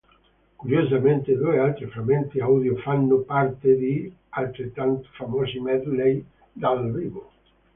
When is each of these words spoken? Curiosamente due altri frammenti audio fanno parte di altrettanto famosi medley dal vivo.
Curiosamente 0.57 1.37
due 1.37 1.59
altri 1.59 1.85
frammenti 1.85 2.39
audio 2.39 2.75
fanno 2.77 3.17
parte 3.17 3.75
di 3.75 4.11
altrettanto 4.29 5.07
famosi 5.11 5.59
medley 5.59 6.25
dal 6.53 6.91
vivo. 6.91 7.31